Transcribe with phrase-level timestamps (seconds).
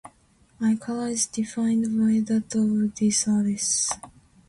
[0.59, 3.91] Eye color is defined by that of the iris.